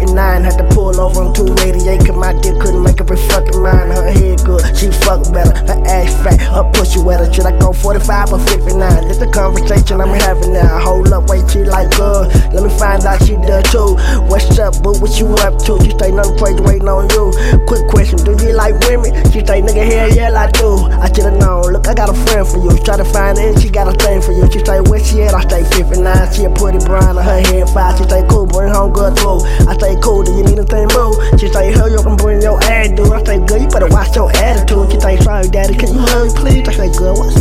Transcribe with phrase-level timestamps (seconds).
[0.00, 0.44] 59.
[0.44, 3.92] Had to pull over on 288, cause my dick couldn't make up her fucking mind.
[3.92, 7.30] Her head good, she fuck better, her ass fat, her pussy wetter.
[7.32, 8.80] Should I go 45 or 59?
[8.80, 10.80] That's the conversation I'm having now.
[10.80, 14.00] Hold up, wait, she like, uh, let me find out she does too.
[14.24, 14.96] What's up, boo?
[14.96, 15.76] What you up to?
[15.84, 17.28] She say nothing crazy waiting on you.
[17.68, 19.16] Quick question, do you like women?
[19.32, 20.84] She say, nigga, hell yeah, I do.
[21.00, 21.72] I should've known.
[21.72, 22.76] Look, I got a friend for you.
[22.84, 24.44] Try to find it, she got a thing for you.
[24.52, 25.32] She say, where she at?
[25.32, 26.04] I say 59.
[26.36, 27.96] She a pretty brown her head five.
[27.96, 29.40] She say, cool, bring home good through.
[29.64, 31.16] I say, cool, do you need anything more?
[31.40, 33.08] She say, hell, you can bring your ass, dude.
[33.08, 34.92] I say, good, you better watch your attitude.
[34.92, 36.68] She say, sorry, daddy, can you hurry, please?
[36.68, 37.39] I say, good, what's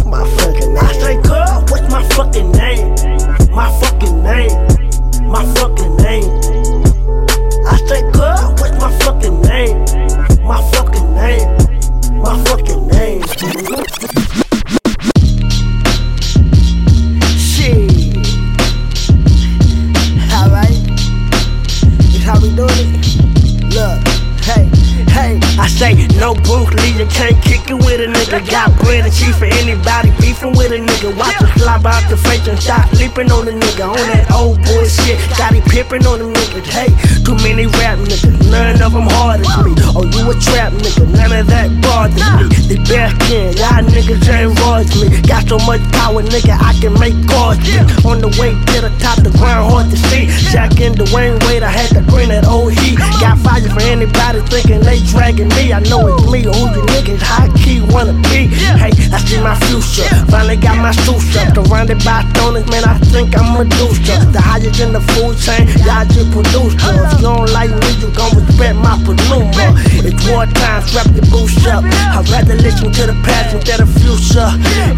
[26.20, 28.44] no Bruce Lee, you can't kick it with a nigga.
[28.52, 31.16] Got bread and cheese for anybody beefing with a nigga.
[31.18, 33.88] Watch him slide out the face and stop sleeping on the nigga.
[33.88, 36.68] On that old bullshit, got him pimping on them niggas.
[36.68, 36.92] Hey,
[37.24, 38.19] too many rap niggas,
[38.90, 39.74] of them hard as me.
[39.94, 42.74] Oh, you a trap nigga, none of that bothers me.
[42.74, 45.08] The best kin, y'all niggas ain't as me.
[45.30, 47.58] Got so much power, nigga, I can make cars.
[48.06, 50.26] On the way to the top, the ground hard to see.
[50.50, 52.98] Jack in the Wayne Wade, I had to bring that old heat.
[53.22, 55.74] Got fire for anybody thinking they dragging me.
[55.74, 58.50] I know it's me, who you niggas high key wanna be.
[58.82, 60.10] Hey, I see my future.
[60.34, 61.54] Finally got my suits up.
[61.54, 64.26] Surrounded by stoners, man, I think I'm a Medusa.
[64.34, 67.22] The highest in the food chain, y'all just produce drugs.
[67.22, 69.76] You don't like me, you gon' respect my pneuma.
[70.04, 71.84] It's war time, strap your boots up.
[71.86, 74.50] I'd rather listen to the past instead of future.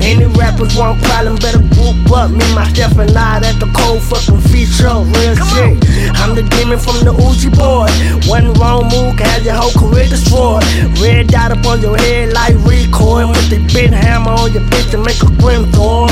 [0.02, 2.32] Any rappers want problem, better group up.
[2.32, 4.94] Me, my myself, and I, that's the cold fucking feature.
[5.18, 5.76] Real shit.
[6.18, 7.90] I'm the demon from the Uzi boy.
[8.30, 10.64] One wrong move can have your whole career destroyed.
[11.02, 13.34] Red dot up on your head like recoil.
[13.34, 16.11] Put the big hammer on your bitch to make a grim thorn.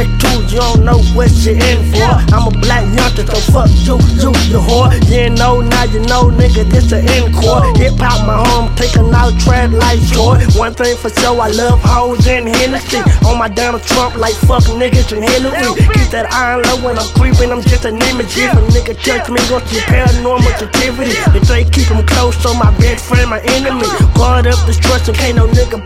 [0.00, 2.08] Like two you don't know what you're in for.
[2.32, 4.88] I'm a black youngster, so fuck you, you, you whore.
[5.12, 7.68] You ain't know, now you know, nigga, this a encore.
[7.76, 10.40] Hip hop, my home, taking out trap like short.
[10.56, 12.96] One thing for sure, I love hoes and Hennessy.
[13.28, 15.76] On my Donald Trump, like fuck niggas and Hillary.
[15.76, 18.32] Keep that iron low when I'm creeping, I'm just an image.
[18.40, 21.12] If a nigga touch me, go to paranormal activity.
[21.36, 23.84] If they keep them close, so my best friend, my enemy.
[24.16, 25.76] Guard up destruction, can't no nigga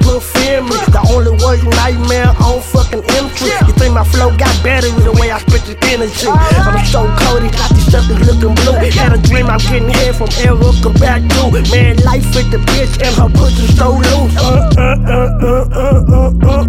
[3.95, 6.27] my flow got better with the way I spit this energy?
[6.27, 8.75] I'm so cold, these got these suckers looking blue.
[8.91, 12.99] Had a dream I'm getting here from Erica back to Man, life with the bitch
[12.99, 14.35] and her pussy so loose.
[14.35, 16.65] Uh, uh, uh, uh, uh, uh.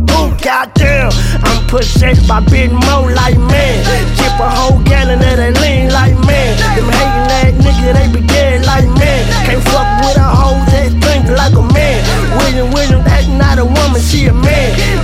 [0.45, 1.09] Goddamn,
[1.41, 3.81] I'm possessed by Big Moe like man.
[4.13, 6.53] Chip a whole gallon of that lean like man.
[6.77, 9.25] Them hating that nigga, they be dead like man.
[9.49, 11.97] Can't fuck with a hoe that think like a man.
[12.37, 14.94] William William, that's not a woman, she a man.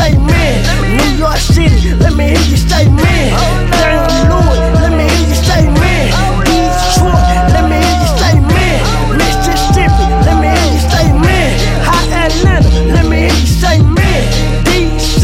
[0.00, 0.56] Say man.
[0.96, 3.28] New York City, let me hear you say man.
[3.76, 4.00] St.
[4.30, 6.06] Louis, let me hear you say man.
[6.48, 7.24] Detroit,
[7.54, 8.78] let me hear you say man.
[9.20, 11.50] Mississippi, let me hear you say man.
[11.88, 14.22] Hot Atlanta, let me hear you say man.
[14.66, 15.22] DC,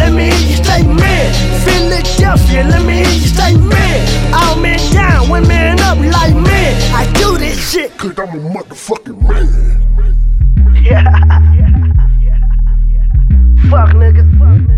[0.00, 1.26] let me hear you say man.
[1.64, 3.98] Philadelphia, let me hear you say man.
[4.34, 6.72] All men down, women up like man.
[7.00, 7.96] I do this shit.
[7.96, 9.48] Cause I'm a motherfucking man.
[10.88, 11.57] Yeah.
[13.70, 14.24] Fuck niggas.
[14.38, 14.77] Fuck niggas.